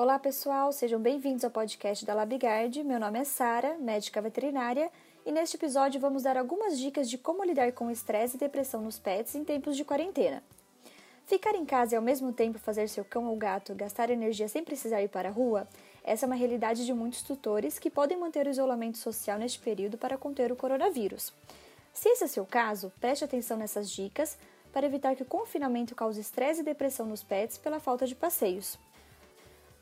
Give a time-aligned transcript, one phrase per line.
[0.00, 2.84] Olá, pessoal, sejam bem-vindos ao podcast da Labigard.
[2.84, 4.92] Meu nome é Sara, médica veterinária,
[5.26, 8.96] e neste episódio vamos dar algumas dicas de como lidar com estresse e depressão nos
[8.96, 10.40] pets em tempos de quarentena.
[11.26, 14.62] Ficar em casa e ao mesmo tempo fazer seu cão ou gato gastar energia sem
[14.62, 15.66] precisar ir para a rua,
[16.04, 19.98] essa é uma realidade de muitos tutores que podem manter o isolamento social neste período
[19.98, 21.32] para conter o coronavírus.
[21.92, 24.38] Se esse é seu caso, preste atenção nessas dicas
[24.72, 28.78] para evitar que o confinamento cause estresse e depressão nos pets pela falta de passeios.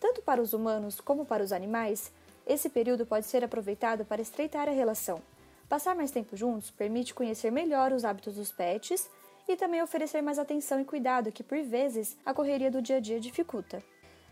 [0.06, 2.12] Tanto para os humanos como para os animais,
[2.46, 5.20] esse período pode ser aproveitado para estreitar a relação.
[5.68, 9.10] Passar mais tempo juntos permite conhecer melhor os hábitos dos pets
[9.48, 13.00] e também oferecer mais atenção e cuidado que, por vezes, a correria do dia a
[13.00, 13.82] dia dificulta.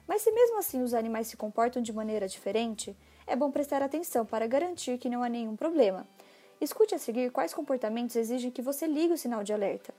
[0.06, 2.96] Mas se mesmo assim os animais se comportam de maneira diferente,
[3.26, 6.06] é bom prestar atenção para garantir que não há nenhum problema.
[6.60, 9.92] Escute a seguir quais comportamentos exigem que você ligue o sinal de alerta.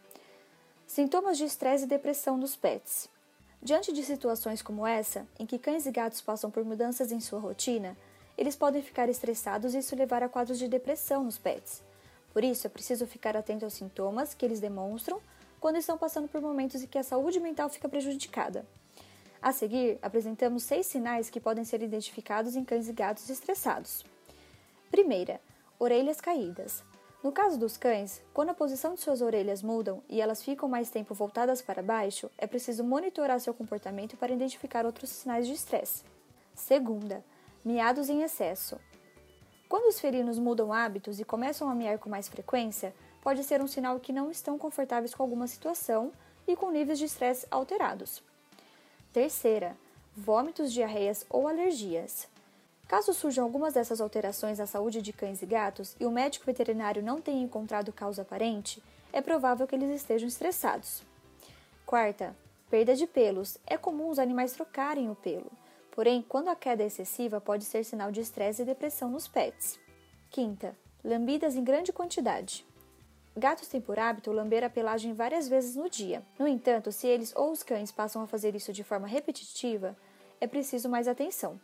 [0.88, 3.14] Sintomas de estresse e depressão nos pets.
[3.66, 7.40] Diante de situações como essa, em que cães e gatos passam por mudanças em sua
[7.40, 7.98] rotina,
[8.38, 11.82] eles podem ficar estressados e isso levar a quadros de depressão nos pets.
[12.32, 15.20] Por isso, é preciso ficar atento aos sintomas que eles demonstram
[15.60, 18.68] quando estão passando por momentos em que a saúde mental fica prejudicada.
[19.42, 24.06] A seguir, apresentamos seis sinais que podem ser identificados em cães e gatos estressados.
[24.92, 25.42] Primeira,
[25.80, 26.84] orelhas caídas.
[27.26, 30.92] No caso dos cães, quando a posição de suas orelhas mudam e elas ficam mais
[30.92, 36.04] tempo voltadas para baixo, é preciso monitorar seu comportamento para identificar outros sinais de estresse.
[36.54, 37.26] Segunda,
[37.66, 38.80] miados em excesso.
[39.68, 43.68] Quando os felinos mudam hábitos e começam a miar com mais frequência, pode ser um
[43.68, 46.12] sinal que não estão confortáveis com alguma situação
[46.48, 48.22] e com níveis de estresse alterados.
[49.12, 49.76] Terceira,
[50.16, 52.28] vômitos, diarreias ou alergias.
[52.88, 57.02] Caso surjam algumas dessas alterações à saúde de cães e gatos e o médico veterinário
[57.02, 61.02] não tenha encontrado causa aparente, é provável que eles estejam estressados.
[61.86, 62.36] Quarta,
[62.70, 63.58] perda de pelos.
[63.66, 65.52] É comum os animais trocarem o pelo.
[65.92, 69.80] Porém, quando a queda é excessiva, pode ser sinal de estresse e depressão nos pets.
[70.30, 72.66] Quinta, lambidas em grande quantidade.
[73.38, 76.22] Gatos têm por hábito lamber a pelagem várias vezes no dia.
[76.38, 79.96] No entanto, se eles ou os cães passam a fazer isso de forma repetitiva,
[80.40, 81.60] é preciso mais atenção.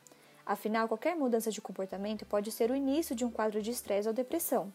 [0.45, 4.13] Afinal, qualquer mudança de comportamento pode ser o início de um quadro de estresse ou
[4.13, 4.71] depressão.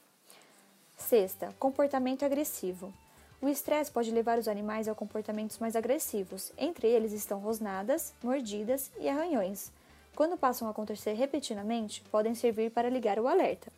[0.97, 2.93] Sexta, comportamento agressivo.
[3.41, 8.91] O estresse pode levar os animais a comportamentos mais agressivos, entre eles estão rosnadas, mordidas
[8.99, 9.71] e arranhões.
[10.15, 13.71] Quando passam a acontecer repetidamente, podem servir para ligar o alerta.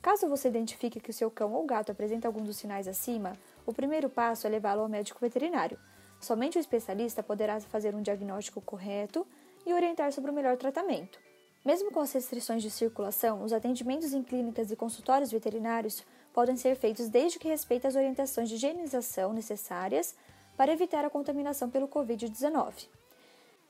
[0.00, 3.36] Caso você identifique que o seu cão ou gato apresenta algum dos sinais acima,
[3.66, 5.78] o primeiro passo é levá-lo ao médico veterinário.
[6.18, 9.26] Somente o especialista poderá fazer um diagnóstico correto
[9.68, 11.18] e orientar sobre o melhor tratamento.
[11.64, 16.02] Mesmo com as restrições de circulação, os atendimentos em clínicas e consultórios veterinários
[16.32, 20.14] podem ser feitos desde que respeite as orientações de higienização necessárias
[20.56, 22.88] para evitar a contaminação pelo Covid-19.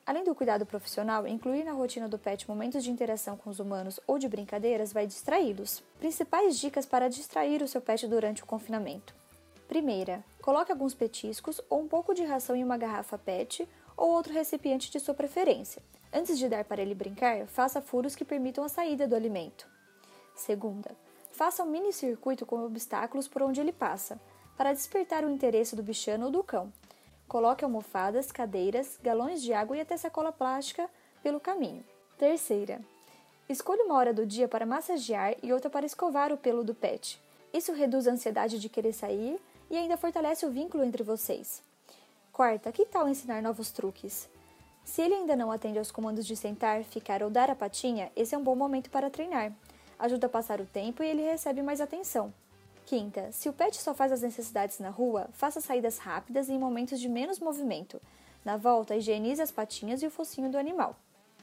[0.07, 4.01] Além do cuidado profissional, incluir na rotina do pet momentos de interação com os humanos
[4.07, 5.83] ou de brincadeiras vai distraí-los.
[5.99, 9.15] Principais dicas para distrair o seu pet durante o confinamento.
[9.67, 14.33] Primeira, coloque alguns petiscos ou um pouco de ração em uma garrafa PET ou outro
[14.33, 15.83] recipiente de sua preferência.
[16.13, 19.67] Antes de dar para ele brincar, faça furos que permitam a saída do alimento.
[20.37, 20.97] Segunda,
[21.33, 24.19] faça um mini circuito com obstáculos por onde ele passa,
[24.57, 26.73] para despertar o interesse do bichano ou do cão.
[27.27, 30.89] Coloque almofadas, cadeiras, galões de água e até sacola plástica
[31.23, 31.85] pelo caminho.
[32.17, 32.81] Terceira,
[33.49, 37.21] escolha uma hora do dia para massagear e outra para escovar o pelo do pet.
[37.53, 41.63] Isso reduz a ansiedade de querer sair e ainda fortalece o vínculo entre vocês.
[42.39, 44.31] Quarta, que tal ensinar novos truques?
[44.85, 48.33] Se ele ainda não atende aos comandos de sentar, ficar ou dar a patinha, esse
[48.33, 49.53] é um bom momento para treinar
[49.99, 52.33] ajuda a passar o tempo e ele recebe mais atenção.
[52.87, 56.61] Quinta, se o pet só faz as necessidades na rua, faça saídas rápidas e em
[56.61, 58.01] momentos de menos movimento.
[58.45, 60.95] Na volta, higienize as patinhas e o focinho do animal.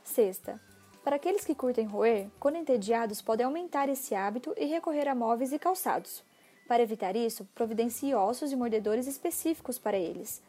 [0.02, 0.62] Sexta,
[1.04, 5.52] para aqueles que curtem roer, quando entediados, podem aumentar esse hábito e recorrer a móveis
[5.52, 6.24] e calçados.
[6.70, 10.42] Para evitar isso, providencie ossos e mordedores específicos para eles.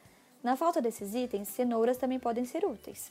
[0.47, 3.11] Na falta desses itens, cenouras também podem ser úteis.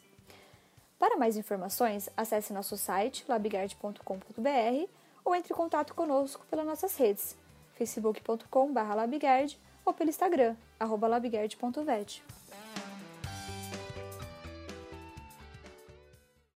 [0.97, 4.89] Para mais informações, acesse nosso site labigard.com.br
[5.25, 7.35] ou entre em contato conosco pelas nossas redes
[7.73, 12.23] facebook.com.br labigard ou pelo Instagram, labigard.vet.